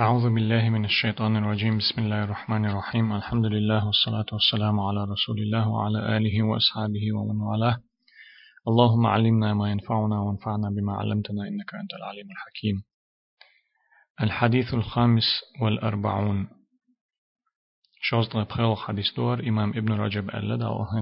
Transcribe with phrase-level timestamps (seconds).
[0.00, 1.78] أعوذ بالله من الشيطان الرجيم.
[1.78, 3.12] بسم الله الرحمن الرحيم.
[3.12, 7.76] الحمد لله والصلاة والسلام على رسول الله وعلى آله وأصحابه ومن والاه.
[8.68, 12.82] اللهم علمنا ما ينفعنا وانفعنا بما علمتنا إنك أنت العليم الحكيم.
[14.22, 15.28] الحديث الخامس
[15.62, 16.48] والأربعون.
[18.00, 20.98] شوز بخيل حديث دور إمام ابن رجب ألا دعوه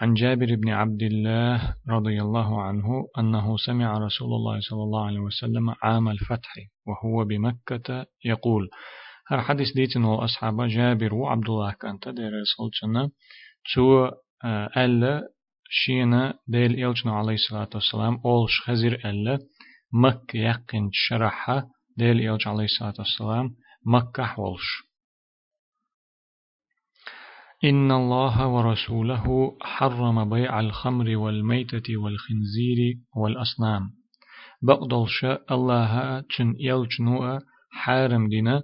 [0.00, 5.18] عن جابر بن عبد الله رضي الله عنه أنه سمع رسول الله صلى الله عليه
[5.18, 6.54] وسلم عام الفتح
[6.86, 8.68] وهو بمكة يقول
[9.28, 12.70] هر حديث ديتن أصحاب جابر وعبد الله كانت دير رسول
[13.74, 14.10] تو
[14.76, 15.28] ألا
[15.68, 19.38] شينا ديل إلجنا عليه الصلاة والسلام أولش خزير ألا
[19.92, 23.54] مكة يقين شرحة ديل إلج عليه الصلاة والسلام
[23.86, 24.85] مكة حولش.
[27.66, 33.82] إن الله ورسوله حرم بيع الخمر والميتة والخنزير والأصنام.
[34.62, 37.38] بقدل شاء الله تن يلجنوء
[37.70, 38.62] حارم دينا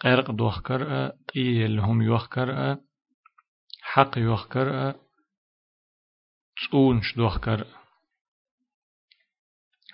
[0.00, 2.76] قرق دوخكر قيل هم يوخكر
[3.82, 4.94] حق يوخكر
[6.70, 7.64] تونش دوخكر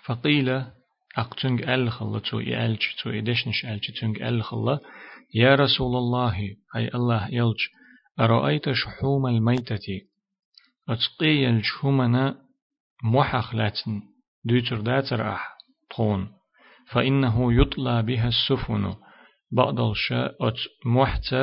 [0.04, 0.64] فقيل
[1.18, 4.78] أقتنج ألخلا تو يألج تو إدشنش ألج تنج ألخلا
[5.34, 7.79] يا رسول الله أي الله يلج
[8.20, 10.00] أرأيت شحوم الميتة؟
[10.88, 12.38] أتقي الشحومنا
[13.04, 14.02] محخ لاتن
[14.44, 15.56] دوتر داتر أح
[15.96, 16.32] طون
[16.92, 18.94] فإنه يطلى بها السفن.
[19.52, 21.34] بعض الشاء أت محت.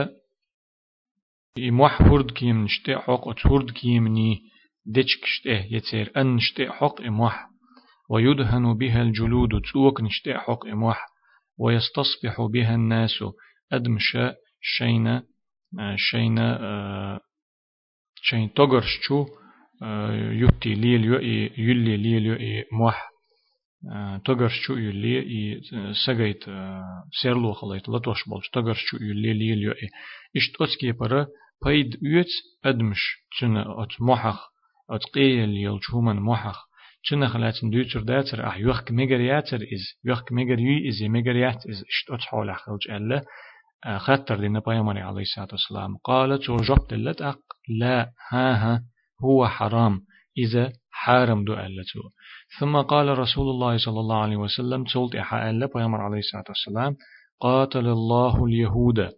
[1.60, 3.28] محورد هرد كيم نشتي حق.
[3.28, 4.42] أت هرد كيم ني
[5.26, 6.12] شتي يتير.
[6.18, 7.48] أن نشتي حق إموح
[8.10, 9.62] ويدهن بها الجلود.
[9.62, 11.06] تسوك نشتي حق إموح
[11.58, 13.24] ويستصبح بها الناس.
[13.72, 15.24] أدمشا شينا
[15.96, 17.20] شينا
[18.22, 19.26] شين توغرشو
[20.32, 21.16] يوتي ليل يو
[21.58, 23.10] يلي ليل يو موح.
[24.26, 25.62] توغرشو يلي إي
[26.06, 26.44] سغيت
[27.22, 29.72] سيرلو خليت لطوش بولش توغرشو يلي ليل يو
[30.38, 31.28] إشت أوتسكي برا
[31.66, 32.26] بايد يوت
[32.66, 33.18] أدمش.
[33.40, 34.40] تنا ات موحخ
[34.90, 36.68] ات قيل يلجومن موحخ.
[37.10, 40.00] تنا خلاتن دوتر داتر أح يوخ ميغرياتر إز.
[40.06, 41.84] يوخ ميغر يو إز ميغريات إز.
[41.90, 43.22] إشت أوت حول خلج الله
[43.98, 45.98] خطر لنا بيامري عليه الصلاة والسلام.
[45.98, 47.40] قالت وجبت لت أق
[47.80, 48.84] لا ها ها
[49.24, 50.02] هو حرام.
[50.38, 52.00] إذا حارم دو ألتو
[52.60, 56.96] ثم قال رسول الله صلى الله عليه وسلم تولت إحا ألا بيامر عليه الصلاة والسلام.
[57.40, 59.12] قاتل الله اليهود.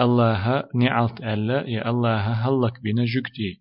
[0.00, 3.60] الله نعلت ألا يا الله هلك بنا جكتي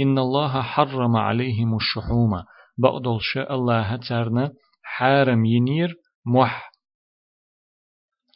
[0.00, 2.42] إن الله حرم عليهم الشحوم.
[2.78, 5.94] بقدل شاء الله ترنا حارم ينير
[6.26, 6.70] مح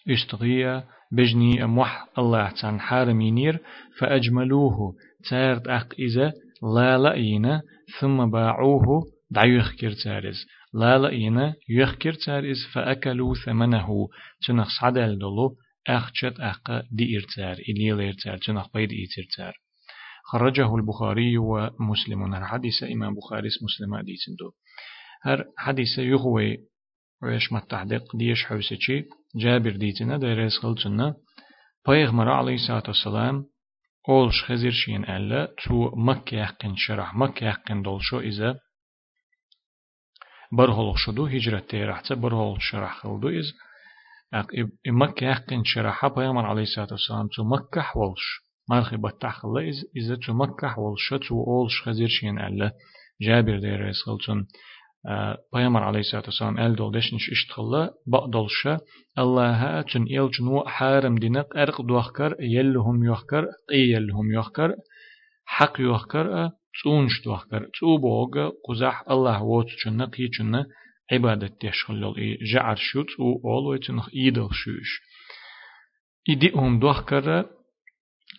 [0.09, 3.59] استغيا بجني أموح الله تان حارم ينير
[3.98, 4.94] فأجملوه
[5.31, 6.32] تارت أق إذا
[6.75, 7.62] لا لأينا
[8.00, 14.09] ثم باعوه دعيوخ كرتارز لا لأينا يخكر تارز فأكلوا ثمنه.
[14.47, 15.56] تنخ صدل دلو
[15.88, 19.54] أخشت أق دي إرتار إلي إرتار تنخ بيد إرتار
[20.25, 22.34] خرجه البخاري ومسلم.
[22.34, 24.20] هر حديث إمام بخاري مسلم حديث
[25.25, 26.59] هر حديث يغوي
[27.22, 29.04] ويش ما التحديق ديش حوسيشي
[29.36, 31.14] جابر ديتنا ديريس خلتنا
[31.88, 33.44] پیغمبر عليه الصلاة والسلام
[34.08, 38.60] أولش خزير شين ألا تو مكة يحقن شرح مكة يحقن دولشو إذا
[40.53, 43.44] برهول شدو هجرة تيرحت برهول شرح خلدو إذ
[44.87, 48.41] مكة يحقن شرح پیغمبر عليه الصلاة والسلام تو مكة حولش.
[48.70, 52.72] مالخي بتح خلا إذ إذا تو مكة حولش تو أولش خزير شين ألا
[53.20, 54.47] جابر ديريس خلتنا
[55.53, 58.78] پیامبر علیه الصلاة والسلام ال دولش نش اشتخلا بقدلشا
[59.19, 64.75] الله تن إل جنو حارم دينق أرق دوخكر يلهم يوخكر يلهم يوخكر
[65.44, 66.50] حق يوخكر
[66.83, 70.66] تونش دوخكر توبوغ قزح الله ووت جنة قي جنة
[71.12, 75.00] عبادة تشخل إي جعر شوت أو أول ويتنخ إيدل شوش
[76.31, 77.44] إديهم دوخكر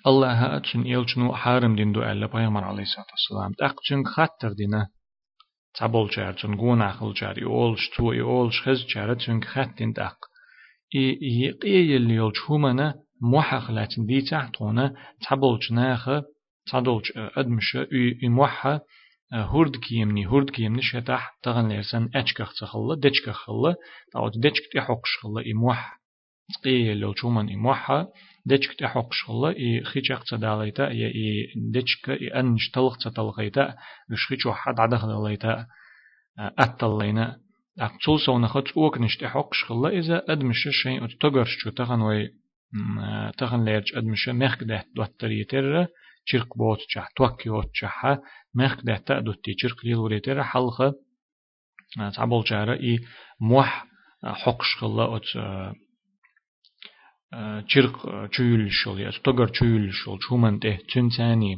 [0.07, 3.75] الله تن إل جنو حارم دين دو ألا پیامبر علیه الصلاة والسلام تأق
[5.79, 10.17] جار تون جون أخل جار يولش تو يولش خز جار تون خاتين دق
[10.95, 14.93] إي يقي اللي يولش همنا موحق لاتن دي تحتونا
[15.29, 16.09] تابول جناخ
[16.71, 17.75] تادول أدمش
[18.23, 18.79] إي موحة
[19.33, 23.75] هورد كيمني هورد كيمني شتاح تغن ليرسن أشكخ تخلا دشكخ خلا
[24.15, 25.99] أو دشك تحقش خلا إي موح
[26.61, 28.07] تقي اللي يولش همن إي موحة
[28.45, 33.75] دچك تحق شغله إي خيچق تداليتا يا إي دچك إي أنش تلق تتلقيتا
[34.13, 35.65] إش خيچ واحد عدخ داليتا
[36.37, 37.37] أتلينا
[37.79, 42.29] أقتل سونا خط أوك نش تحق شغله إذا أدمش شيء تجرش شو تغن وي
[43.37, 45.87] تغن ليرج أدمش مخ ده دوتري تر
[46.25, 48.19] چرق بوت چه توكي وت چه
[48.55, 50.93] مخ ده تأدوت تي چرق ليل وريتر حلقة
[52.15, 52.99] تعبول جارة إي
[53.41, 53.85] موح
[54.23, 55.23] حقش خلا أت
[57.67, 57.95] چرق
[58.35, 61.57] چويل شول يا تقر چويل شول شو من ته تنتاني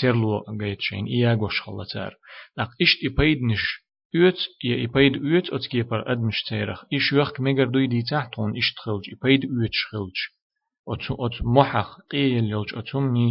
[0.00, 2.12] سيرلو غيت شين إيا غوش خلتار
[2.56, 3.82] لق إشت إبايدنش
[4.12, 8.72] üet je ipaid üet ot kieper admish terach ish yuach megar dui di tahton ish
[8.76, 10.18] tchilj ipaid üet schilj
[10.92, 13.28] ot ot mohach qiyel yolj otumni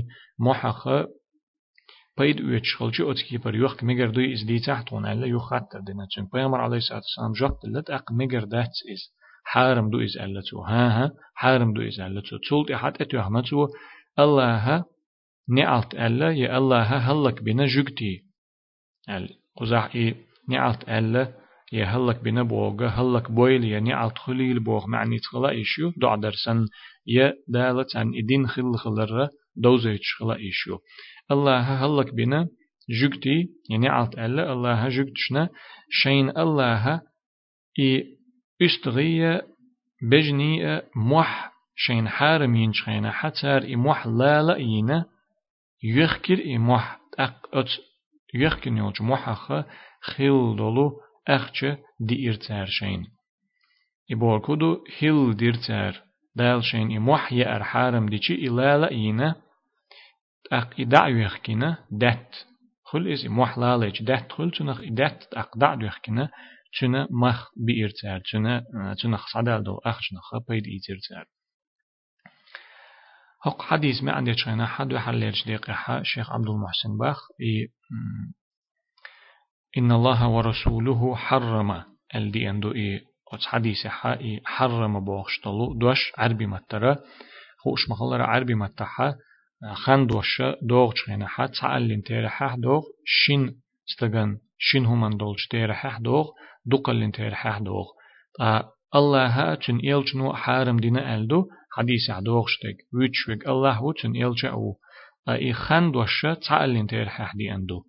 [0.47, 0.81] mohach
[2.17, 6.25] paid üet schilj ot kieper yuach megar dui is di tahton alla yuchatter dina tsun
[6.33, 9.01] peyamar alayhi salatu wasalam jot lat aq megar dat is
[9.43, 13.67] حارم دو إز ألتو ها ها حارم دو إز ألتو تولت إحات أتو أحمتو
[14.19, 14.85] الله
[15.49, 18.23] نعلت ألا يا الله هلك بنا جوكتي
[19.09, 20.15] ال قزح إيه
[20.49, 21.33] نعلت ألا
[21.73, 26.67] يا هلك بنا بوغا هلك بويل يا نعلت خليل بوغ معني تخلا إيشو دع درسن
[27.07, 30.77] يا دالت عن إدين خل خلرة دوزيتش خلا إيشو
[31.31, 32.47] الله هلك بنا
[32.89, 35.49] جوكتي يعني نعلت ألا الله جوكتشنا
[35.89, 37.01] شين الله
[37.79, 38.17] إي
[38.61, 39.41] استغية
[40.11, 45.05] بجني موح شين حارم ينشخينا حتى إي موح لا إينا
[45.83, 47.69] يخكر إي موح أق أت
[48.33, 49.63] يخكر نيوج موحخ
[50.01, 51.65] خيل دولو أخچ
[51.99, 53.07] دي إرتار شين.
[54.11, 56.01] إبور كدو هيل ديرتار
[56.35, 59.35] دال شين إي موح يأر حارم ديشي إي لا لا إينا
[60.51, 62.35] أق إدع يخكينا دات.
[62.83, 66.29] خل إز موح لا ليج دات خل تنخ دات أق دع يخكينا
[66.73, 68.65] تشنا مخ بإرتار تشنا
[68.97, 71.25] تشنا خصدال دو أخشنا خبيد إيترتار
[73.43, 77.17] هق حديث ما عندي شينا حد وحليش دقيقة شيخ عبد المحسن باخ
[79.77, 81.83] إن الله ورسوله حرم
[82.15, 83.01] الدي أندو إي
[83.33, 86.97] أتس حديث حا حرم بوغشتلو دوش عربي مترا
[87.63, 89.15] خوش مخلر عربي متحا
[89.73, 96.31] خان دوش دوغ شينا حا تعلم تيرحا دوغ شين استغن شين همان دولش تيرحا دوغ
[96.65, 97.87] دقل تيرحا دوغ
[98.95, 101.47] الله ها تن إلجنو حارم دينا ألدو
[101.77, 104.77] حديث عدوغشتك ويتشوك الله وتن إلجا أو.
[105.29, 107.83] إي خان دوشة تعلن تيرحا دي أندو.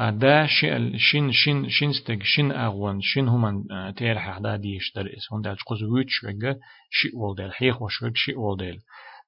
[0.00, 3.64] دا شين شين شين شينستك شين أغوان شين همان
[3.96, 6.56] تيرحا دا ديش در إس هون دالش قز ويتشوك
[6.90, 8.78] شي والدل حيخ وشوك شي والدل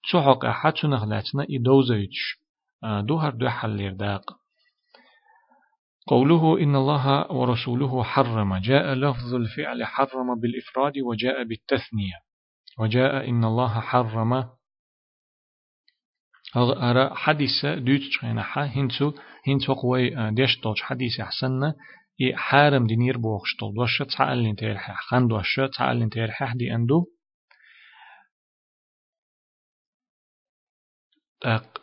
[0.05, 2.41] تسوحق أحد نغلاتنا إدوزيتش
[2.83, 4.40] دوهر دو حل داق
[6.07, 12.21] قوله إن الله ورسوله حرم جاء لفظ الفعل حرم بالإفراد وجاء بالتثنية.
[12.79, 14.51] وجاء إن الله حرم.
[16.57, 19.13] أرى حديث دوت شينا حا هنتو
[19.49, 21.73] هنتو قوي ديش دوش حديث أحسن
[22.21, 27.07] إي حارم دينير بوخشتل دوش تعالين تيرحا خان دوش تعالين تيرحا دي أندو.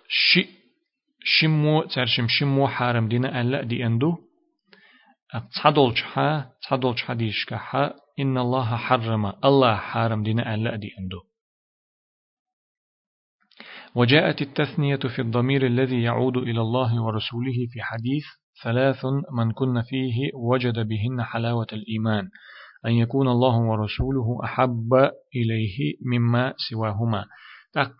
[0.07, 0.56] شي
[1.27, 4.17] شمو ترشم شمو حارم دينا ألا دي أندو.
[5.51, 11.21] تصدولش حا تصدولش حديش كحا إن الله حرم الله حارم دينا ألا دي أندو.
[13.95, 18.25] وجاءت التثنية في الضمير الذي يعود إلى الله ورسوله في حديث
[18.63, 19.05] ثلاث
[19.37, 22.29] من كن فيه وجد بهن حلاوة الإيمان.
[22.85, 24.93] أن يكون الله ورسوله أحب
[25.35, 27.25] إليه مما سواهما.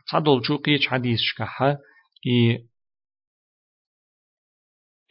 [0.08, 1.78] تصدل شو قيش حديث شكحة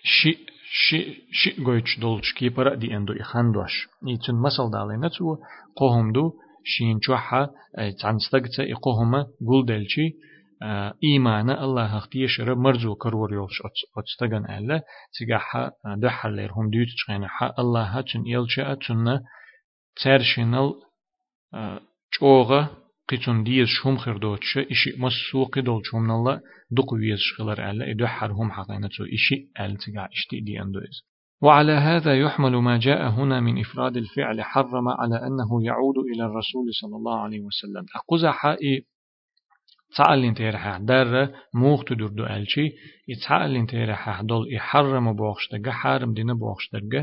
[0.07, 0.33] شي
[0.71, 0.99] شي
[1.33, 5.37] شي قويتش دولش كيبرا دي اندو إخاندوش يتن مسل دالينا تو
[5.77, 6.33] قوهم دو
[6.65, 7.49] شين چوحا
[8.01, 10.07] تعنستقتا إقوهما قول دلشي
[11.05, 13.59] إيمانا الله اختيش رب مرزو كرور يولش
[13.99, 14.83] أتستغن ألا
[15.13, 15.71] تيغاحا
[16.03, 19.21] دحر ليرهم ديوت تشغينا حا الله هاتن إلشا أتن
[20.03, 20.75] ترشنال
[22.11, 22.69] چوغا
[23.09, 28.07] قيتون ديز شوم خير دوتش إشي مسوقي دول شوم نلا دق ويز شغلر ألا إدو
[28.07, 31.07] حرهم حقينة إشي أل تقع إشتي دي أندوز
[31.43, 36.67] وعلى هذا يحمل ما جاء هنا من إفراد الفعل حرم على أنه يعود إلى الرسول
[36.81, 38.87] صلى الله عليه وسلم أقوز حائي
[39.97, 42.73] تعلن تيرح در موخ تدور دو ألشي
[43.09, 47.03] يتعلن تيرح دول يحرم بوخشتغ حرم دين بوخشتغ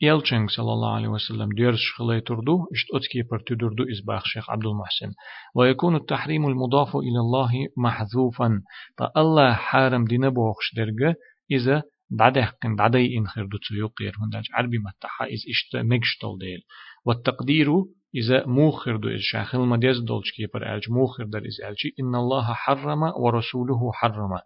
[0.00, 4.66] يلچنگ صلى الله عليه وسلم ديرش خلي تردو اشت اتكي پر تدردو إزباخ شيخ عبد
[4.66, 5.12] المحسن
[5.54, 8.62] ويكون التحريم المضاف إلى الله محذوفا
[8.98, 11.14] فالله حارم دين بوخش درجة
[11.50, 16.60] إذا بعد حقن بعد إنخر دو تيوقير هنداج عربي متحا إز اشت مجشتل ديل
[17.04, 17.68] والتقدير
[18.14, 22.54] إذا موخر دو إز شاخل مديز دولش كيبر ألج موخر در إز ألجي إن الله
[22.54, 24.38] حرم ورسوله حرم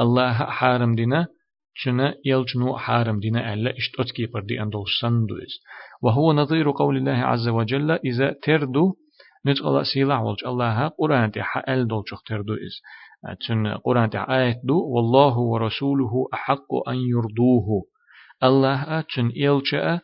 [0.00, 1.26] الله حارم دينا
[1.78, 5.52] شنا يلجنو حارم دينا ألا إشت أتكي بردي أندو سندوز
[6.02, 8.94] وهو نظير قول الله عز وجل إذا تردو
[9.46, 12.74] نتقل سيلا ولج الله قرآن تحا أل دولجخ تردو إز
[13.48, 17.66] تن قرآن تحا آيات دو والله ورسوله أحق أن يرضوه
[18.42, 20.00] الله تن إلجأ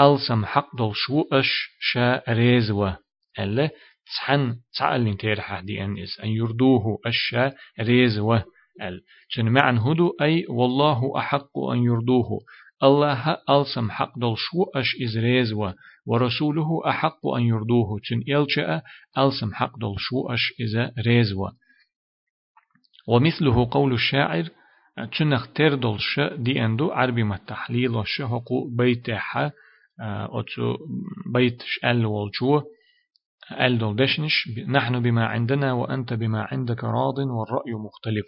[0.00, 2.98] ألسم حق دول شو أش شا ريزوة
[3.38, 3.70] ألا
[4.16, 8.18] تحن تعلن تيرح دي أن إس أن يردوه أشا ريز
[8.82, 12.28] ال شن معن هدو؟ أي والله أحق أن يردوه.
[12.82, 15.72] الله ألسم حق دل شو أش إز ريز و
[16.06, 17.98] ورسوله أحق أن يردوه.
[18.02, 18.82] شن إلشاء
[19.18, 20.52] ألسم حق دل شو أش
[21.06, 21.48] ريز و.
[23.08, 24.48] ومثله قول الشاعر
[25.12, 29.52] تشنخ تردل ش دي أندو عربي ما التحليل وش حقوق بيتها
[30.00, 30.76] أتو
[31.34, 32.62] بيت أل والجو
[33.52, 38.26] ال دول دشنش نحن بما عندنا وأنت بما عندك راض والرأي مختلف.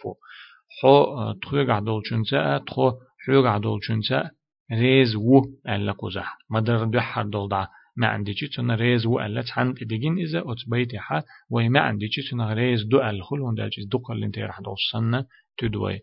[0.82, 2.92] حو تخوغ دول شنسا تخو
[3.26, 4.30] حوغ دول شنسا
[4.72, 6.38] ريز و ألا قزح.
[6.50, 11.80] مدر دحر دول دا ما عندي تنا ريز و ألا تحن إدجين إذا أتبيتها وما
[11.80, 15.26] عندي تنا ريز دو الخل ونداجز دقل اللي راح دول سنة
[15.58, 16.00] تدوي.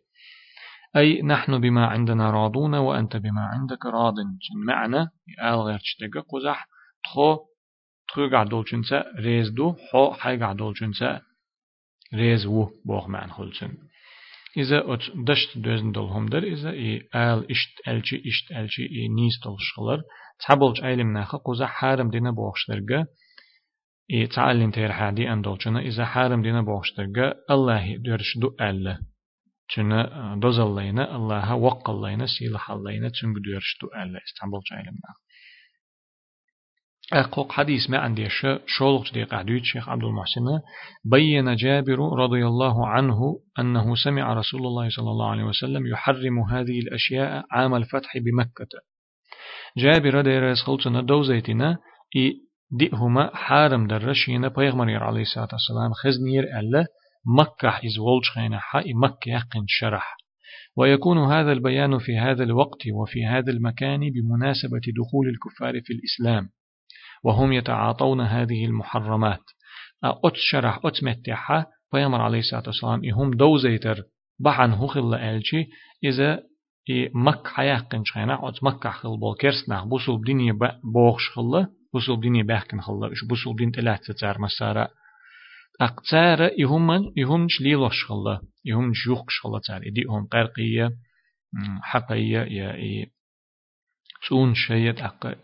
[0.96, 4.16] أي نحن بما عندنا راضون وأنت بما عندك راض
[4.68, 5.02] معنى
[5.44, 6.68] آل غير تشتغى قزح.
[7.04, 7.38] تخو
[8.10, 11.10] ტყუ გადოლჩუნცა რეზდუ ჰო ჰაი გადოლჩუნცა
[12.20, 13.72] რეზვუ ბოღმან ხულცუნ
[14.62, 16.92] იზა ოთ დაშტ დეზν დოლჰომდერ იზა ი
[17.28, 20.00] ალ იშტ ალჩი იშტ ალჩი ი ნის დოლშღლარ
[20.42, 23.00] ცაბოლჭ აილიმ ნახა ყუზა ჰარым დინა ბოღშდერგა
[24.18, 28.96] ი ცალინ თერ ჰადი ამ დოლჩუნა იზა ჰარым დინა ბოღშდერგა ალლაჰი დერშდუ ალლა
[29.72, 30.00] ჩუნა
[30.44, 35.25] დოზალლაინა ალლაჰა ვაყალლაინა სილჰალლაინა ჩუნგუ დერშდუ ალლა ისტამბოლჭ აილიმ ნახა
[37.14, 38.28] أقوق حديث ما عندي
[38.66, 40.42] شولق دي قعدوت شيخ عبد المحسن.
[41.04, 46.80] بين جابر رضي الله عنه أنه سمع رسول الله صلى الله عليه وسلم يحرم هذه
[46.80, 48.80] الأشياء عام الفتح بمكة.
[49.78, 51.78] جابر دير يسخلتنا دوزيتنا
[52.16, 52.34] إي
[52.72, 56.86] دئهما حارم درشينا بيغمر عليه الصلاة والسلام خزنير ألا
[57.38, 60.18] مكة إز ولجخين حي مكة يقن شرح.
[60.78, 66.50] ويكون هذا البيان في هذا الوقت وفي هذا المكان بمناسبة دخول الكفار في الإسلام.
[67.26, 69.44] وهم يتعاطون هذه المحرمات.
[70.04, 74.04] أت شرح أت متحة بيامر عليه الصلاة والسلام هم دوزيتر
[74.40, 75.66] بحن هخل ألشي
[76.04, 76.40] إذا
[77.16, 80.52] مكة يقن شخينا أت مكة خل بول كرسنا بوصل ديني
[80.94, 84.90] بوغش خلا بوصل ديني بحكن خلا إش بوصل دين تلات تتار مسارة.
[85.82, 90.92] أقتار يهمن يهمش ليلوش خلا يهمش يوخش خلا تار إدي هم قرقية
[91.82, 93.12] حقية يا إي
[94.28, 95.38] تون شيء أق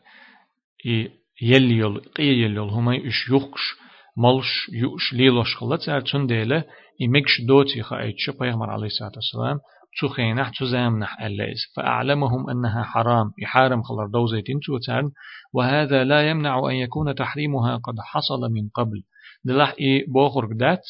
[0.86, 3.76] إي يلي يل قي يل يل هما إش يوخش
[4.18, 6.64] ملش يوش ليلوش خلا تار تون ديلا
[7.02, 9.60] إمكش دوتي خايتش بيغمر عليه الصلاة والسلام
[10.02, 15.12] تخينح تزامنح ألايز فأعلمهم أنها حرام يحارم خلر دوزيتين توتان
[15.54, 19.04] وهذا لا يمنع أن يكون تحريمها قد حصل من قبل
[19.44, 20.84] دلح إي بوخر دات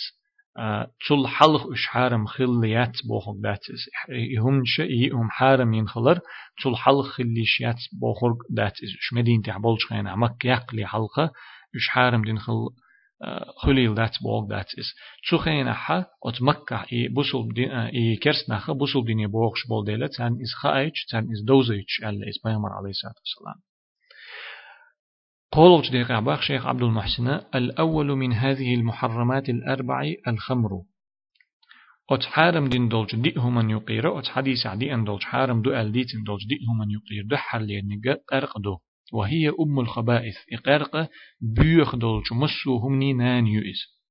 [1.07, 3.59] تل حلخ إش حارم خليات بوخر دات
[4.39, 6.19] هم شيء هم حارم ينخلر
[6.63, 11.31] تل حلخ خليشيات بوخر دات إش مدينة عبولش خينا مك يقلي حلقة
[11.75, 12.69] إش حارم دين خل
[13.57, 18.49] خليل دات بوغ دات إس تشو خينا حا أت مكة إي بوصل دين إي كرس
[18.49, 22.69] نخا بوصل دين بوغش بول ديلا تان إس خايتش تان إس دوزيتش ألا إس بيغمر
[22.73, 23.70] عليه الصلاة والسلام.
[25.53, 30.69] قول دقيقة باخ شيخ عبد المحسن الأول من هذه المحرمات الأربع الخمر.
[32.09, 35.91] أت حارم دين دولج دئه من يقير أت حديث عدي أن دولج حارم دو أل
[35.91, 38.77] ديت دولج دئه من يقير دحر لينجا قرق دو.
[39.13, 41.09] وهي أم الخبائث إقارق
[41.41, 44.01] بيخ دولج مسو همني نان يؤس.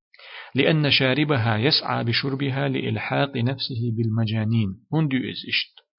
[0.54, 4.68] لأن شاربها يسعى بشربها لإلحاق نفسه بالمجانين.
[4.92, 5.89] هندو إس إشت.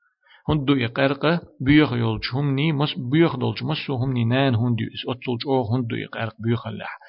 [0.51, 5.75] هندو يقرق بيخ يولج همني مس بيخ دولج مسو همني نان هندو اس اتولج أو
[5.75, 7.00] هندو يقرق بيخ اللح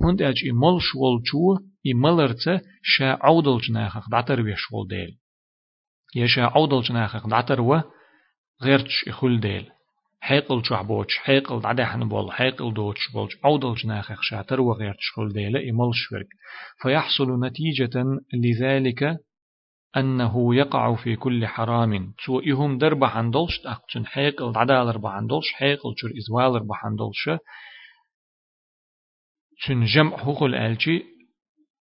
[0.00, 1.58] هند اج ملش ولچو
[1.94, 5.18] ملرت شا عودلج ناخخ دعتر بيش ول ديل
[6.16, 7.80] يشا عودلج ناخخ دعتر و
[8.62, 9.70] غيرتش اخول ديل
[10.20, 16.12] حيقل شعبوش حيقل دعدحن بول حيقل دوتش بولش عودلج ناخخ شاتر وغيرتش خول ديل إملش
[16.12, 16.26] ورق
[16.82, 18.04] فيحصل نتيجة
[18.34, 19.18] لذلك
[19.96, 22.14] أنه يقع في كل حرام.
[22.24, 27.30] تو إهم درب حندلش أقتن حيقل عدال رب حندلش حيقل شر إزوال رب حندلش
[29.66, 31.04] تن جمع حقوق الألجي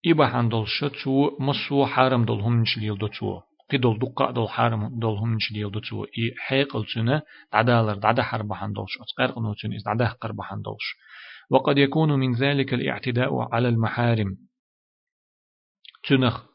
[0.06, 3.40] إبا حندلش تو مسو حرام دلهم نشليل دو تو
[3.72, 5.38] قدل دقة دل حرام دلهم
[5.72, 10.96] دو تو إي حيقل تنا عدال عدا حرب حندلش أتقرق نوتن إز عدا قرب حندلش
[11.50, 14.36] وقد يكون من ذلك الاعتداء على المحارم.
[16.08, 16.47] تنخ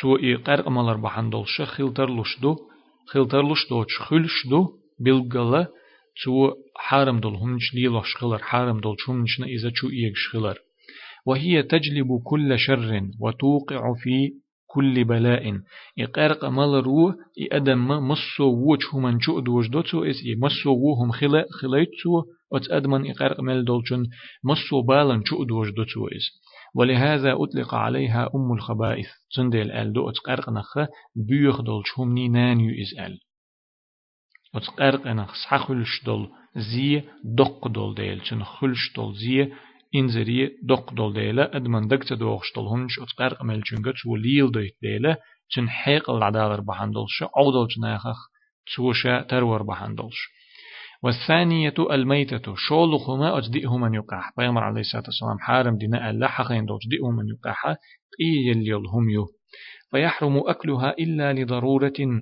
[0.00, 2.56] تو إي قرق مالر بحندولش خلترلشدو
[3.12, 4.68] خلترلشدو خلشدو
[5.04, 5.66] بالغلا
[6.22, 10.58] تو حارم دول همنش ليلوش خلر حارم دول شمنشنا إذا شو إيش خلر
[11.26, 14.32] وهي تجلب كل شر وتوقع في
[14.66, 15.60] كل بلاء
[15.98, 17.14] إقارق مال رو
[17.52, 23.10] إدم مصو ووش هم شو دوش دوتو إس إي مصو وهم خلا خلايتو أت أدمن
[23.10, 24.02] إقارق مال دولشن
[24.44, 26.26] مصو بالن شو دوش دوتو إس
[26.74, 29.08] ولهذا أطلق عليها أم الخبائث.
[29.36, 30.78] تندل أل دو أتقرقنخ
[31.16, 33.18] بيخ دول شهمني نانيو إز أل.
[34.54, 38.20] أتقرقنخ سحخلش دول زي دق دول ديل.
[38.20, 39.52] چن خلش دول زي
[39.94, 45.16] إنزري دق دول ديلا أدمن دكت دوغش دول هنش أتقرق مل چنگت وليل دويت ديلا
[45.48, 48.18] چن حيق العدالر بحندلش عودل چناخخ
[48.66, 50.28] تشوشا ترور بحندلش
[51.02, 52.54] والثانية الميتة.
[52.56, 54.32] شولخما أجدئه من يقاح.
[54.38, 57.66] بيامر عليه الصلاة والسلام حارم دينا ألا حقين أجدئه من يقاح.
[57.66, 59.26] إي يليلهم يو.
[59.90, 62.20] فيحرم أكلها إلا لضرورة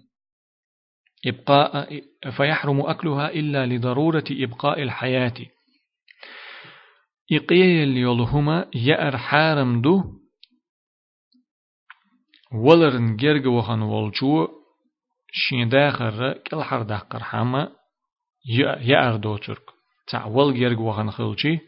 [1.27, 2.03] إبقاء
[2.37, 5.35] فيحرم أكلها إلا لضرورة إبقاء الحياة.
[7.33, 10.03] إقيا يليلهما يأر حارم دو.
[12.53, 14.49] ولرن جرگ وخن والجو
[15.33, 17.23] شين داخر كل حر داخر
[18.49, 19.62] حما يأر دو ترك
[20.09, 20.26] تع
[20.78, 21.61] وخن خلچي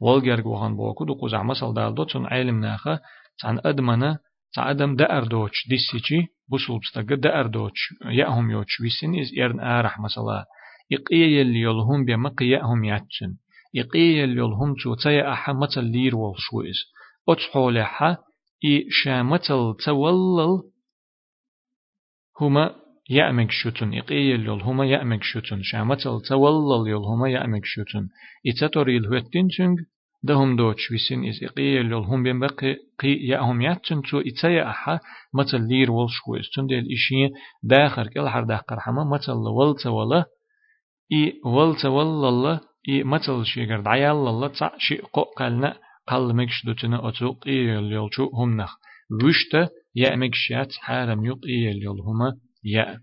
[0.00, 2.98] ول جرگ وخن بوكو دو قوز عمسل دال دو تن علم ناخا
[3.42, 4.18] تن أدمنا
[4.54, 10.00] تع أدم دأر دوش ديسيچي بوسل بستغ دأر دوش يأهم يوش ويسن إز إرن آرح
[10.00, 10.44] مثلا
[10.92, 13.36] إقيا يلي يلهم بيما قياهم ياتشن
[13.76, 16.76] إقيا يلي يلهم تو تيا أحا متل لير والشويز
[17.28, 18.18] أتحولها
[18.64, 20.62] إي شامتل تولل
[22.40, 22.74] هما
[23.10, 26.20] يأمك شتن إقيل يل هما يأمك شتن شامتل
[26.86, 28.08] يل هما يأمك شتن
[28.46, 29.78] إتاتوري الهوتين تنج
[30.22, 35.00] دهم دوتش ويسين إز إقيل يل هم بين بقي قي يأهم يأتن تو إتايا أحا
[35.34, 40.24] متل لير والشويس تن ديل إشي داخر كل حر داخر حما متل ولت ولا
[41.12, 44.96] إي ولت ولا إي متل شيغر دعيال الله تع شي
[45.36, 45.76] قلنا
[46.08, 48.76] قل مكش دوتنا أتوق إيل يلشو هم نخ.
[49.24, 52.00] وشتا يا مكشات حارم يق إيل يل
[52.66, 53.00] هما يا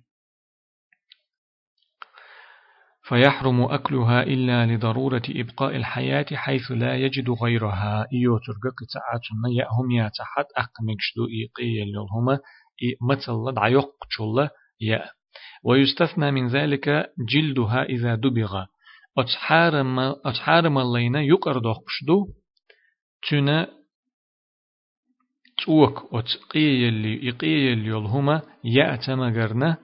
[3.03, 8.07] فيحرم أكلها إلا لضرورة إبقاء الحياة حيث لا يجد غيرها.
[8.13, 10.45] إيو ترقق تعاتنا يأهم يا تحت.
[10.57, 12.39] أقمكش دو إيقيل يل هما
[12.83, 14.49] إي متل دعيق چول
[14.81, 15.09] يا
[15.63, 18.65] ويستثنى من ذلك جلدها إذا دبغ.
[19.17, 21.59] أتحارم أتحارم اللينا يقر
[22.07, 22.27] دو.
[23.29, 23.82] تنا
[25.65, 29.77] توك أت قيل يقيل يلهما يأتمغرنا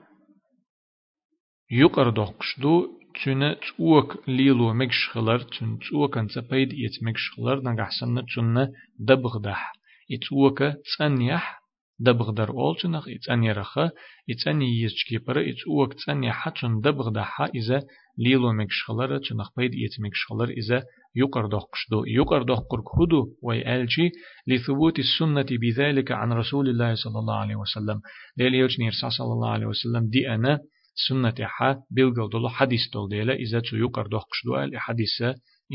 [1.70, 9.72] يقر دقشدو تنا توك ليلو مكشخلر تن توك انت بيد يت مكشخلر نغحسن تنا دبغدح
[10.10, 10.62] يتوك
[10.98, 11.60] تنيح
[11.98, 13.90] دبغدر أولچنخ إتاني رخا
[14.30, 17.82] إتاني يسجي برا إتوك تاني حتن دبغدح إذا
[18.18, 20.82] ليلو مكشخلر تنخ بيد يت مكشخلر إذا
[21.14, 24.10] يقر دقشدو يقر دقر كهدو ويألجي
[24.46, 28.00] لثبوت السنة بذلك عن رسول الله صلى الله عليه وسلم.
[28.36, 30.60] ليل يوجنير صلى الله عليه وسلم دي أنا
[31.08, 35.22] سنة حا بلغل دولو حديث دول ديلا إذا تو يقر دقشدو أل حديث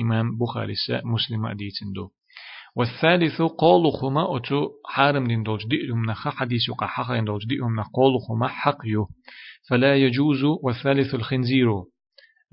[0.02, 0.74] إمام بخاري
[1.06, 2.10] مسلم أديتن دو
[2.78, 7.82] والثالث قول خما أتو حارم دين دوج دئهم نخ حديث يقع حق دين دوج دئهم
[7.82, 9.08] قول خما حق يو.
[9.69, 11.67] فلا يجوز والثالث الخنزير.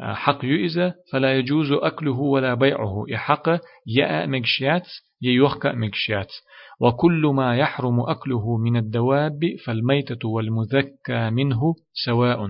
[0.02, 3.04] حق يؤذى فلا يجوز أكله ولا بيعه.
[3.08, 3.48] يحق
[3.86, 4.86] يأ مكشيات
[5.22, 6.32] ييوخك مكشيات
[6.80, 11.74] وكل ما يحرم أكله من الدواب فالميتة والمذكى منه
[12.06, 12.48] سواء.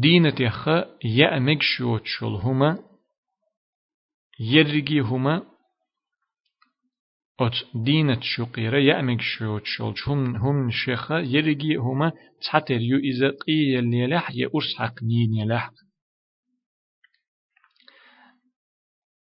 [0.00, 0.68] دينة يخ
[1.04, 2.78] يأ مكشيوت شلهما
[4.40, 5.51] يرجي هما
[7.46, 13.52] أت دينة شقيرة يأمك شوت شول هم هم شيخة يرجي هما تحتر يو إذا قي
[13.92, 15.70] يلح يأرس نين يلح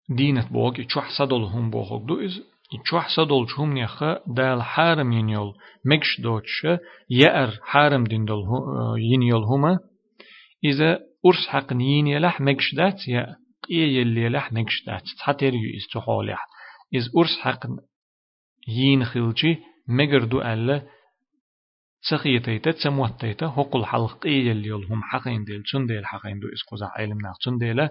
[0.08, 2.42] دينة بوغ يتشوح صدول هم بوغ دو إز
[2.74, 6.66] يتشوح صدول هم نيخة دال حارم ينيول مكش دوتش
[7.10, 8.44] يأر حارم دين دول
[8.98, 9.78] ينيول هما
[10.64, 13.36] إذا أرس نين يلح مكش دات يا
[13.68, 16.46] قي يلح مكش دات تحتر يو إز تحولح
[16.96, 17.66] إز أرس حق
[18.68, 20.82] يين خلشي مگر دو ألا
[22.02, 27.18] تسخيتيتا تسموتيتا هقل حلق إيه اللي هم حقين ديل چون ديل حقين دو إسقوزا علم
[27.22, 27.90] ناق چون ديلا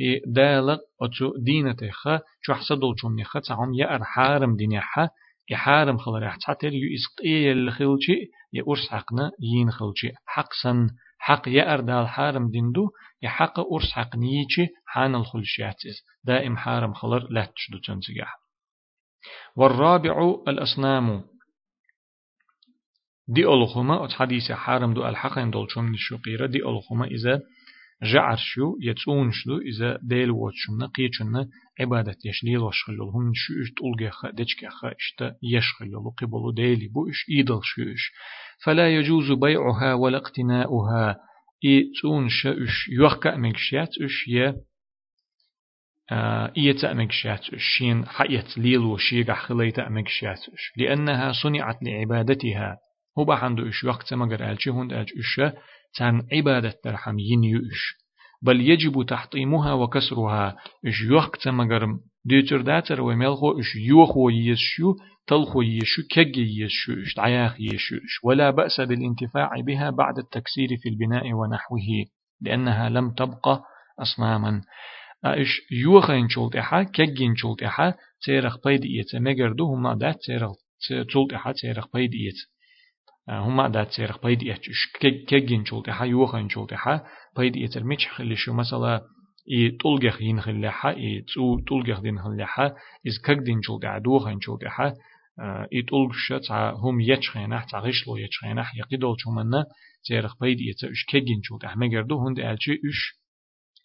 [0.00, 5.08] إيه دالق أتو دينتيخا چو حسدل چون نخا تعم يأر حارم دينيحا
[5.50, 11.80] يحارم خلر يحتاتر يو إسق إيه اللي خلشي يأرس حقنا يين خلشي حقسن حق يأر
[11.80, 12.90] دال حارم ديندو
[13.22, 18.45] يحق أرس حق نيجي حان الخلشياتيز دائم حارم خلر لا تشدو تنسيح
[19.56, 21.24] والرابع الأصنام.
[23.28, 27.42] دي ألخما أت حديث حارم دو ألحقين دول شم الشقيرة دي ألخما إذا
[28.02, 31.48] جعر شو يتسون شو إذا ديل واتشمنا قيتشنا
[31.80, 37.60] عبادة يشليل وشخلل هم شو إش تلقى دجك إشتا يشخلل قبل ديلي بو إش إيدل
[37.62, 38.12] شو إش
[38.64, 41.16] فلا يجوز بيعها ولا اقتناؤها.
[41.64, 44.56] إي تون شا إش يوخك مكشيات إش يه
[46.56, 52.76] إيت أمكشاتش شين حيت ليلو شيغ خليت أمكشاتش لأنها صنعت لعبادتها
[53.18, 55.52] هو بحندو إش وقت مجر ألشي هند ألش إش
[55.98, 57.96] تان عبادة ترحم ينيوش
[58.42, 64.94] بل يجب تحطيمها وكسرها إش وقت مجر ديتر داتر وملخو إش يوخو يشو
[65.26, 70.88] تلخو يشو كجي يشو إش تعياخ يشو إش ولا بأس بالانتفاع بها بعد التكسير في
[70.88, 71.80] البناء ونحوه
[72.40, 73.62] لأنها لم تبقى
[74.02, 74.60] أصناما
[75.24, 79.16] إش يوخين شولت إحا كجين شولت إحا تيرخ بيد إيت.
[79.16, 80.50] مجردو هما دات تيرخ
[81.08, 82.34] شولت إحا تيرخ بيد إيت.
[83.28, 84.60] هما دات تيرخ بيد إيت.
[85.28, 87.00] كجين شولت إحا يوخين شولت إحا
[87.36, 89.00] بيد إيت الميش خلي شو مثلا
[89.52, 92.66] إي طولجخ ينخلحا إي تو طولجخ دين خلحا
[93.06, 94.92] إز كك دين شولت إحا دوخين شولت إحا
[95.72, 99.64] إي طولجش تع هم يتشخينح تع غشلو يتشخينح يقيدول شومنا
[100.04, 100.92] تيرخ بيد إيت.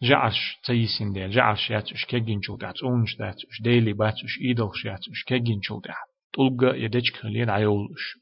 [0.03, 4.37] جعش تيسين ديل جعش يات اش كجين شو دات اونش دات اش ديلي بات اش
[4.41, 5.95] ايدلش يات اش كجين شو دات
[6.33, 8.17] طلقة يدج خليل عيولش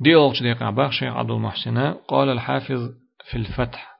[0.00, 2.90] دي أولش دي قاباخ شيخ عبد المحسن قال الحافظ
[3.30, 3.92] في الفتح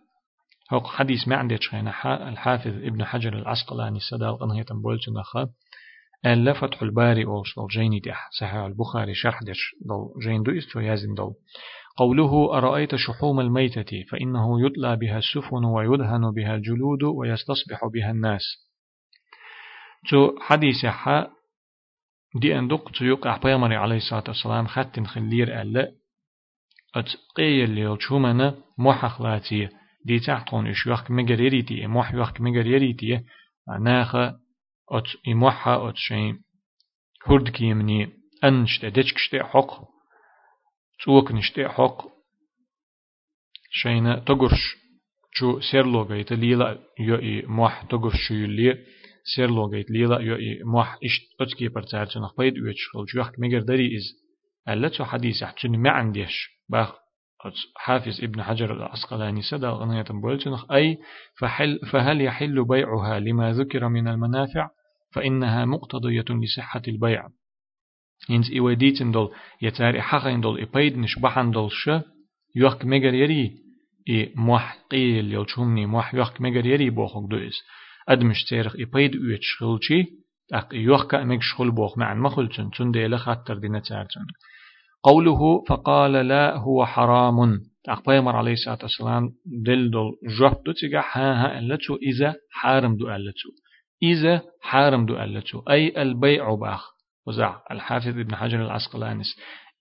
[0.72, 5.48] هو حديث ما عندي شخينا الحافظ ابن حجر العسقلاني السدال قنهية بولت نخا
[6.26, 10.80] ألا فتح الباري أولش دول جيني دي صحيح البخاري شرح ديش دول جين دو استو
[10.80, 11.34] يازن دول
[11.96, 18.42] قوله أرأيت شحوم الميتة فإنه يتلى بها السفن ويدهن بها الجلود ويستصبح بها الناس.
[20.10, 21.26] تو حديث حا
[22.40, 25.92] دي أندق تيوق أحبيمري عليه الصلاة والسلام خط خلير ألا
[26.94, 29.68] أت قيل ليل شومنا محخلاتي
[30.06, 33.20] دي تحتون إش يوخ مجريريتي موح يوخ مجريريتي
[33.80, 34.14] ناخ
[34.90, 36.34] أت إموحا أت شيء
[37.26, 38.10] هرد كيمني
[38.44, 39.70] أنشت دتشكشت حق
[41.04, 42.02] سوك نشتي حق
[43.70, 44.76] شينا تقرش
[45.32, 48.78] شو سيرلو جيت ليلا يو موح تقرش يلي
[49.36, 50.36] سيرلو جيت ليلا يو
[50.66, 54.22] موح إشت أتكي برتار تنخ بيد ويتشخل شو يحك ميجر داري إز
[54.68, 56.94] ألا تو حديث يحتوني ما عنديش باخ
[57.76, 60.98] حافظ ابن حجر العسقلاني سدى غنية بولتنخ أي
[61.40, 64.68] فحل فهل يحل بيعها لما ذكر من المنافع
[65.14, 67.28] فإنها مقتضية لصحة البيع
[68.30, 69.30] إنز إوديتن دول
[69.62, 72.02] يتاري حقين دول إبايد نشبحن دول شا
[72.56, 73.52] يوحك مجر يري
[74.08, 77.62] إي موح قيل يلشومني موح يوحك مجر يري بوخك دوئس
[78.08, 80.04] أدمش تاريخ إبايد أويت شغلشي
[80.52, 84.26] أق يوحك أمك شغل بوخ معن مخلتن تن ديلا خطر دينا تارتن
[85.02, 91.32] قوله فقال لا هو حرام أخبار عليه الصلاة والسلام دل دل جواب دو تيجا ها
[91.32, 93.48] ها ألتو إذا حارم دو ألتو
[94.02, 96.92] إذا حارم دو ألتو أي البيع باخ
[97.26, 97.56] وزع.
[97.70, 99.26] الحافظ ابن حجر العسقلانس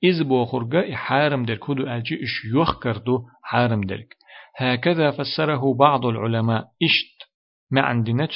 [0.04, 4.16] إذ بوخرجة حارم در كودو أجي إش يخكردو حارم درك
[4.58, 6.66] هكذا فسره بعض العلماء.
[6.84, 7.30] إشت
[7.72, 8.28] ما عندنا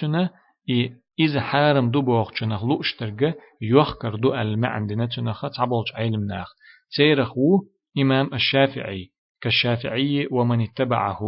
[1.19, 6.47] إذا حارم دو بوخشنا لوش درجة يخكردو الما عندنا تنا خط عبالج علم ناخ.
[6.89, 7.61] سيرخو
[7.97, 9.11] إمام الشافعي.
[9.41, 11.19] كالشافعي ومن اتبعه.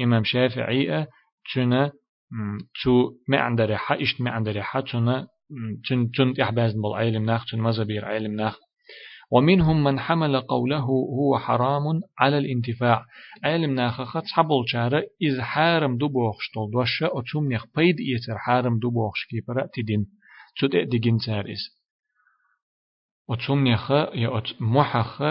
[0.00, 1.06] إمام شافعي
[1.54, 1.92] تنا
[2.82, 5.26] تو ما عند ريحة إشت ما عند ريحة تنا
[5.88, 8.58] تن تن يحباز بل علم ناخ تن مزبير علم ناخ
[9.30, 10.78] ومنهم من حمل قوله
[11.18, 11.82] هو حرام
[12.18, 13.04] على الانتفاع.
[13.44, 18.38] علم ناخ خط حبل شارع إذ حارم دو بوخش طول دوشة أتوم نخ بيد إيتر
[18.38, 20.06] حارم دو بوخش كي برا تدين
[20.60, 21.62] تد ديجين سارس
[23.30, 25.22] أتوم نخ يا أت محخ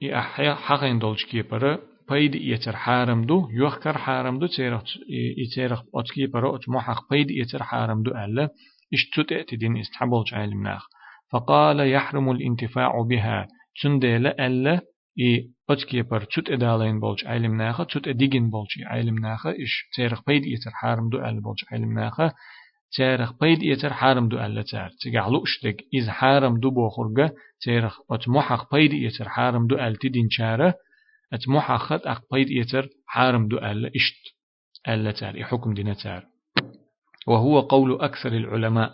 [0.00, 1.78] يا حقين دولش كي برا
[2.10, 4.82] بيد إيتر حارم دو يوخكر حارم دو تيرخ
[5.38, 8.48] إيتر أتكي برا أت محخ بيد إيتر حارم دو ألا
[8.92, 10.86] اشتت اتدين استحبل علم ناخ
[11.32, 13.48] فقال يحرم الانتفاع بها.
[13.82, 14.80] تندل ألا
[15.20, 20.22] إي أتكي بر تut إدالين بولج علم ناخ تut إديجن بولج علم ناخ إش تاريخ
[20.26, 22.20] بيد يتر حارم دو أل بولج علم ناخ
[22.96, 24.90] تاريخ بيد يتر حارم دو أل تار.
[25.00, 30.74] تجعلو اشتك إذ حارم دو بوخرجة تاريخ أتمحق بيد يتر حارم دو أل تدين شارة.
[31.32, 34.34] أتمحق أق بيد يتر حارم دو أل إشت
[34.88, 35.44] أل تار.
[35.44, 36.37] حكم دينا تار.
[37.28, 38.90] وهو قول أكثر العلماء.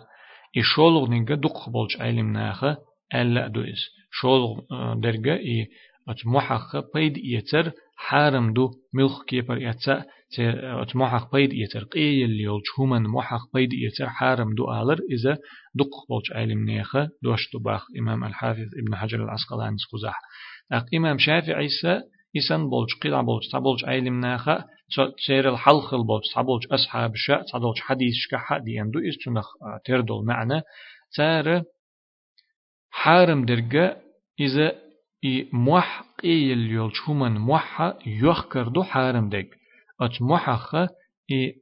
[0.57, 2.77] إشولغ نيجا دق بولج علم ناخا
[3.15, 4.59] ألا دوئس شولغ
[4.95, 5.67] درجة إي
[6.09, 10.03] أتمحق بيد يتر حارم دو ملخ كيبر يتسا
[10.81, 11.83] أتمحق بيد يتر.
[11.83, 15.37] قيل يولج همان محق بيد يتر حارم دو آلر إذا
[15.75, 20.21] دق بولج علم ناخا دوش باخ إمام الحافظ ابن حجر العسقلاني سخزح
[20.71, 22.03] أق إمام شافعي سا
[22.37, 24.65] إسان بولج قيل بولج تبولج علم ناخا
[25.27, 29.45] تير الحلق البوت تعبولج أصحاب الشاء تعبولج حديث شكا دي أندو إستنخ
[29.85, 30.61] تردل معنى
[31.15, 31.63] تار
[32.89, 33.97] حارم درجة
[34.39, 34.75] إذا
[35.53, 39.47] موح قيل يولش همان موحا يخكر دو حارم دق
[40.01, 40.75] أت موحخ
[41.31, 41.55] إي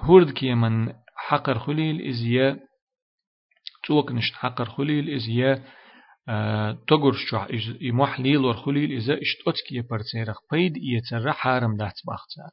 [0.00, 2.60] هورد كي من حقر خليل إزيا
[3.84, 5.64] توك نشت حقر خليل إزيا
[6.88, 7.38] تقر شو
[7.80, 12.50] يموح ليل ورخليل إذا اشت أتكي برتيرخ بيد إيتر حارم دات باختار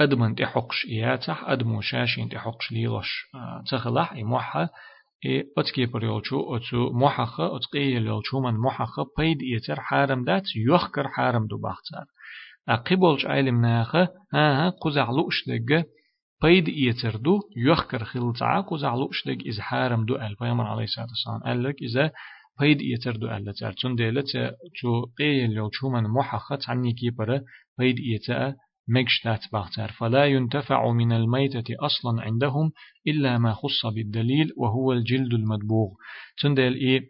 [0.00, 3.26] أدمن تحقش إياتح أدمو شاشين تحقش ليلوش
[3.70, 4.70] تخلح يموحها
[5.26, 11.46] إي أتكي بريولشو أتو موحخة أتقي يلولشو من موحخة بيد إيتر حارم دات يخكر حارم
[11.46, 12.04] دو باختار
[12.68, 15.84] أقبلش علم ناخه ها ها قزع لوش دقة
[16.42, 21.06] بيد إيتر دو يخكر خلطعا قزع لوش دق إز حارم دو أل بيامر عليه الصلاة
[21.06, 22.10] والسلام قال إذا
[22.60, 24.24] بيد إيتر دو أل تار تون ديلة
[24.80, 27.40] تو يلشو من موحخة عني كي برا
[27.78, 28.54] بيد إيتر
[28.88, 32.72] مجشتات باختار فلا ينتفع من الميتة أصلا عندهم
[33.06, 35.90] إلا ما خص بالدليل وهو الجلد المدبوغ
[36.42, 37.00] تندل إيه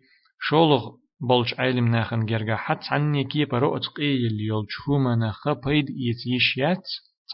[0.48, 0.90] شولغ
[1.28, 6.82] بولش علم ناخن جرجا حتى عني كيبر أتقيل يولش هما ناخا بيد يتيشيات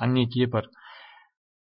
[0.00, 0.66] عني كيبر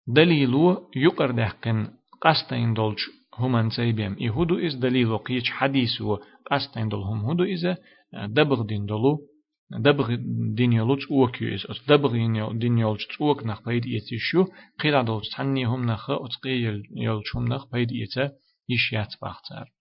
[0.07, 1.87] دليلو يقر دهقن
[2.21, 3.01] قستين دولش
[3.37, 6.17] هما سيبيم إهدو إز دليلو قيش حديثو
[6.51, 7.77] قستين دول هم هدو إذا
[8.13, 9.19] دبغ دين دولو
[9.71, 10.15] دبغ
[10.55, 12.11] دين يلوش أوكيو إس أس دبغ
[12.51, 14.45] دين يلوش أوك نخ بيد يتيشو
[14.79, 18.31] قيل دولش تعني هم نخ أتقيل يلوش هم نخ بيد يتا
[18.69, 19.71] يشيات باختار.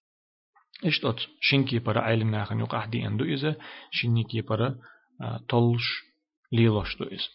[0.85, 3.57] اشتوت شنكي برا علم ناخن يقع دي أندو إذا
[3.90, 4.79] شنكي برا
[5.48, 6.03] طلش
[6.53, 7.29] ليلوش دو إز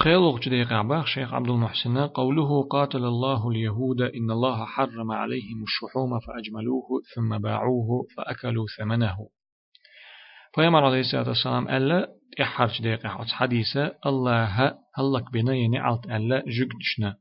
[0.00, 6.20] بخيلوغ جدي قعباخ شيخ عبد المحسن قوله قاتل الله اليهود إن الله حرم عليهم الشحوم
[6.20, 9.28] فأجملوه ثم باعوه فأكلوا ثمنه
[10.54, 12.08] فيمر عليه الصلاة والسلام ألا
[12.42, 17.16] إحرج دقيقة حديثة الله هلك بنا عالت ألا جگدشنا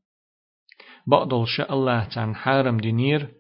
[1.08, 3.34] بقدل شاء الله تان حارم دينير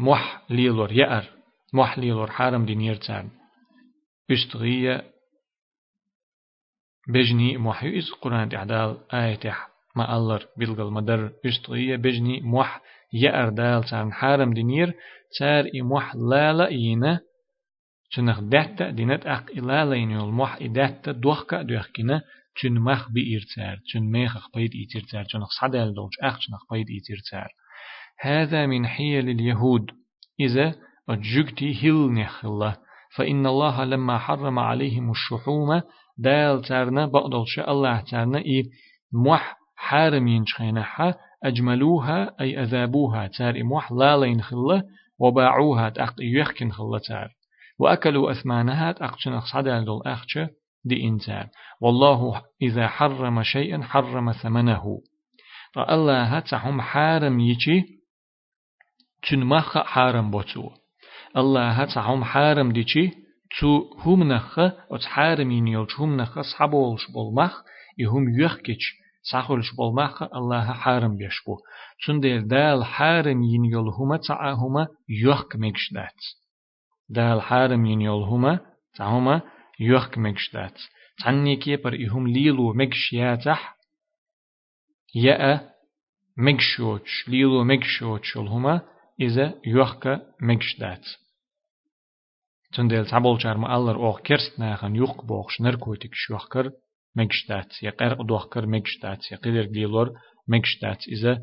[0.00, 1.24] موح ليلور يأر
[1.72, 3.30] موح ليلور حارم دينير تان
[4.30, 5.15] استغية
[7.08, 9.56] بجني موح إز قرآن تعدال آية
[9.96, 12.80] ما الله بلغل مدر استغية بجني موح
[13.12, 14.94] يأر دال تان حارم دينير
[15.38, 17.20] تار إموح لالا إينا.
[18.12, 22.22] تنخ دهتا دينت أق إلالا ينول موح إدهتا دوخكا دوخكنا
[22.62, 26.86] تن مخ بإير تار تن ميخ بيد إيتير تار تنخ صدال دولش أخ تنخ بيد
[26.90, 27.48] إيتير تار
[28.20, 29.90] هذا من حيل اليهود.
[30.40, 30.74] إذا
[31.08, 32.76] أججتي هل نخلا
[33.16, 35.82] فإن الله لما حرم عليهم الشحوم
[36.18, 38.64] دال تارنا بقدل شاء الله تارنا إي
[39.12, 44.82] موح حارم ينشخينها أجملوها أي أذابوها تار إموح لا لين خلا
[45.18, 47.28] وباعوها تأق يخكن خلا تار.
[47.78, 50.46] وأكلوا أثمانها تأقشن أخصد دول أخشى
[50.84, 51.48] دي إنتار
[51.80, 55.00] والله إذا حرم شيئا حرم ثمنه.
[55.74, 57.84] فالله تحم حارم يجي
[59.28, 60.70] تن مخ حارم بوتو.
[61.36, 63.25] الله تحم حارم ديشي
[63.60, 67.62] تو هم نخ أت حارمين يلش هم نخ صحبولش بالمخ
[67.98, 68.94] يهم يخكش
[69.30, 71.56] ساخلش بالمخ الله حارم بيشبو
[72.04, 76.20] چون دير دال حارم ين يل هما تعهما يخك مكشدات
[77.08, 78.60] دال حارم ين يل هما
[78.96, 79.42] تعهما
[79.80, 80.80] يخك مكشدات
[81.18, 83.76] تعني كي بر إهم ليلو مكشياتح
[85.14, 85.70] يأ
[86.36, 88.80] مكشوش ليلو مكشوش هما
[89.20, 91.06] إذا يخك مكشدات
[92.74, 96.70] تندل تعبول شارم الله أوخ كرست ناخن يخ بوخش نركوتك شوخكر
[97.16, 100.12] مكشتات يقر دوخكر مكشتات يقدر ديلور
[100.48, 101.38] مكشتات إذا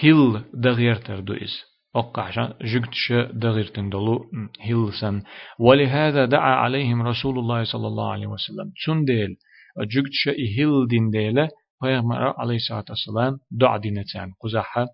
[0.00, 1.54] هيل دغيرتر دو إز
[1.96, 2.30] أقع
[2.62, 4.24] جگتش دغيرتن دلو
[4.60, 5.22] هيل سن
[5.58, 9.36] ولهذا دعا عليهم رسول الله صلى الله عليه وسلم تندل
[9.78, 11.48] جگتش هيل دين ديله
[11.80, 14.86] پیغمبر عليه الصلاة والسلام دعا دينتان قزحة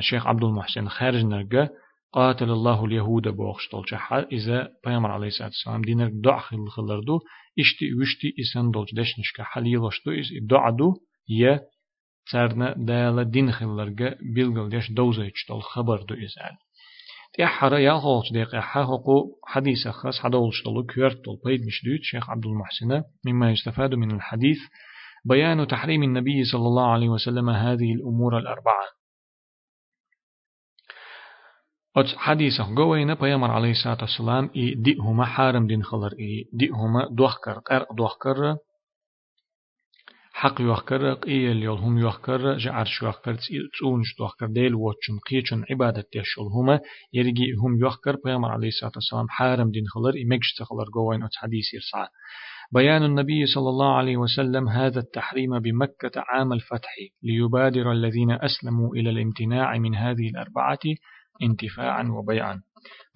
[0.00, 1.68] شيخ عبد المحسن خارج نرجع
[2.12, 7.20] قاتل الله اليهود بوخش طلع إذا بيامر عليه الصلاة والسلام دينك دع خل خلردو
[7.58, 10.94] إشتي وشتي إسان دولج دشنشك حليلوشتو إس دع دو
[11.28, 11.60] يه
[12.30, 16.56] سرنا دالا دين خلرجا بيلغل دش دوزيتش دول خبر دو إزال
[17.34, 22.30] تيحر يا هولش ديق حقو حديث خاص حدولش دولو كيرت دول بيد مش دوت شيخ
[22.30, 24.58] عبد المحسن مما يستفاد من الحديث
[25.24, 28.97] بيان تحريم النبي صلى الله عليه وسلم هذه الأمور الأربعة.
[32.00, 36.68] أتس حديثة قوينا بيامر عليه الصلاة والسلام إي دي هما حارم دين خلر إي دي
[36.68, 38.56] هما دوخكر قر دوخكر
[40.32, 46.80] حق يوخكر قيل هم يوخكر جعرش يوخكر تسونش دوخكر ديل وچن قيچن عبادة تيشول هما
[47.12, 51.36] يرجي هم يوخكر بيامر عليه الصلاة والسلام حارم دين خلر إي مكش تخلر قوين أتس
[51.36, 52.06] حديث يرسع.
[52.72, 59.10] بيان النبي صلى الله عليه وسلم هذا التحريم بمكة عام الفتح ليبادر الذين أسلموا إلى
[59.10, 60.78] الامتناع من هذه الأربعة
[61.42, 62.62] انتفاعا وبيعا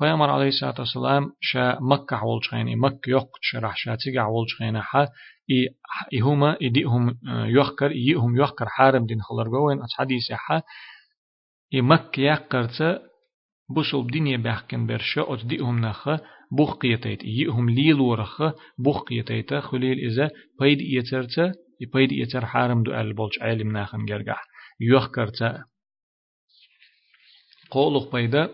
[0.01, 4.81] پیامبر علیه الصلاة والسلام شا مکة ولش خینی مکة یق شرح شا تیگع ولش خینه
[4.81, 4.97] ح
[6.13, 6.57] ای هما
[6.87, 10.61] هم يخكر يهم يخكر حارم دين خلر جوين أت حديث ح
[11.73, 13.03] ای مکة يقرت
[13.75, 16.09] بوسل دنيا بحكن برشا أت هم نخ
[16.53, 18.43] بوخ قيتيت يهم ليل ورخ
[18.79, 20.31] بوخ قيتيت خليل إذا
[20.61, 24.45] بيد يترت يبيد يتر حارم دو البولج عالم ناخن جرجح
[24.81, 25.65] يخكرت
[27.73, 28.49] قولق بيدا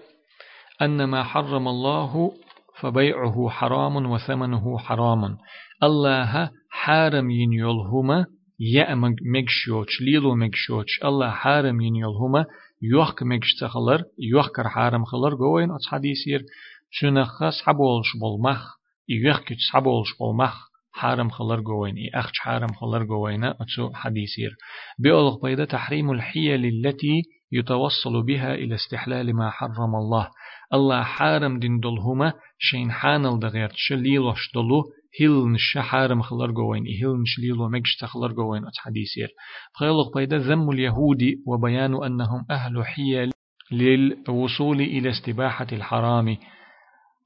[0.82, 2.32] أن ما حرم الله
[2.80, 5.36] فبيعه حرام وثمنه حرام.
[5.82, 8.26] الله حارم ينيلهما
[8.60, 8.94] يأ
[9.34, 11.04] مجشوش ليلو مجشوش.
[11.04, 12.44] الله حارم ينيلهما
[12.82, 15.34] يوخك مجش تخلر يوخكر حارم خلر.
[15.34, 16.42] قوين أتس حديثير
[16.90, 18.64] شنخ صحبولش بالمخ
[19.08, 24.56] يوخك صحبولش بالمخ حارم خلر جوين أخش حارم خلر جوين أتسو حديثير
[24.98, 27.22] بيولغ بيدا تحريم الحيل التي
[27.52, 30.30] يتوصل بها إلى استحلال ما حرم الله.
[30.74, 34.84] الله حارم دين دلهما شين حانل دغيرت شليلوش دلو
[35.20, 39.28] هيل نش حارم خلر جوين هيل نش ليلو مجش تخلر جوين أت حديثير
[39.74, 43.30] بخيلق بيدا ذم اليهود وبيان أنهم أهل حيل
[43.72, 46.36] للوصول إلى استباحة الحرام.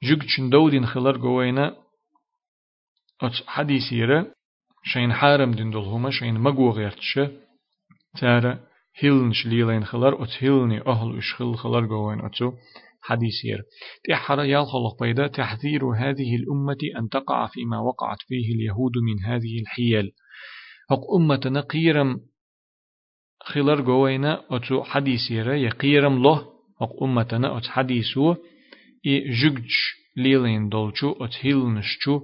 [0.03, 1.77] جوج دودين خلر جوينا
[3.23, 4.27] أت حديثيرة
[4.85, 7.21] شين حارم دين دلهما شين مجو غيرتش
[8.21, 12.53] تارا هيلن شليلين خلر أت هيلني أهل إشخل خلر جوين أتو
[13.03, 13.63] حديثير
[14.09, 20.13] تحر يالخلق بيدا تحذير هذه الأمة أن تقع فيما وقعت فيه اليهود من هذه الحيل
[20.91, 22.21] حق أمة قيرم
[23.41, 26.47] خلر جوينا أتو حديثير يقيرم له
[26.81, 28.35] حق أمتنا أت حديثو
[29.07, 29.71] إي جوج
[30.17, 32.21] ليلين دولچو أت هيلنشچو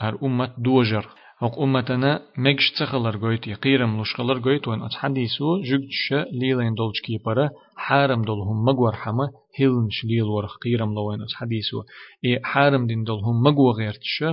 [0.00, 1.08] هر أمة دوجر
[1.44, 8.22] وق أمتنا مجش تخلر قويت يقيرم لشخلر قويت وان أتحديثو جگش ليلين دولش كيبرا حارم
[8.22, 11.82] دولهم مقور حما هيلنش ليل ورخ قيرم لوين أتحديثو
[12.24, 14.24] إي حارم دين دولهم مقو غيرتش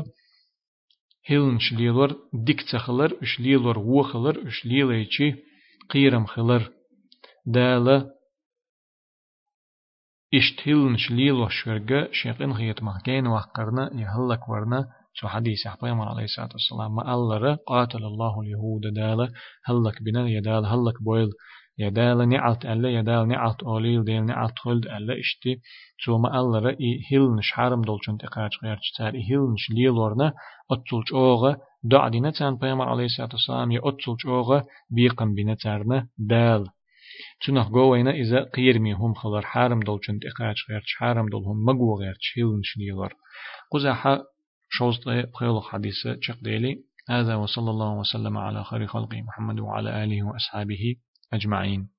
[1.26, 5.36] هيلنش ليل ور ديك تخلر اش ليل ور وخلر اش ليليچي
[5.90, 6.70] قيرم خلر
[7.46, 8.10] دالا
[10.34, 16.96] اشتهلنش ليل وشورجا شيقين خيط مخجين وحقرنا يهلك ورنا شو حديث پیامبر عليه الصلاة والسلام.
[16.96, 19.34] ما الله قاتل الله اليهود دال
[19.66, 21.30] هلك بنا يدال هلك بويل
[21.78, 25.62] يدال نعلت ألا يدال نعلت أوليل ديل نعلت خلد ألا إشتي.
[25.98, 30.34] شو ما الله رأي هيل نش حرم دولشن تقاش غير تار هيل نش ليلورنا
[30.72, 36.08] أتولش أوغا دع دينا تان پیامبر عليه الصلاة والسلام يا أتولش أوغا بيقم بنا تارنا
[36.18, 36.66] دال.
[37.46, 42.60] تنخ جوينا إذا قيرمي هم خلر حرم دولشن تقاش غير حرم دولهم مجو غير هيل
[42.60, 43.14] نش ليلور.
[43.72, 44.08] قزح
[44.74, 50.96] شوز بخيل حديثة ديلي هذا وصلى الله وسلم على خير خلقه محمد وعلى آله وأصحابه
[51.34, 51.90] أجمعين.